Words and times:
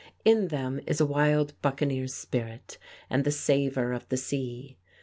In 0.25 0.47
them 0.47 0.81
is 0.87 0.99
a 0.99 1.05
wild 1.05 1.53
buccaneer 1.61 2.07
spirit, 2.07 2.79
and 3.07 3.23
the 3.23 3.29
savor 3.29 3.93
of 3.93 4.09
the 4.09 4.17
sea. 4.17 4.79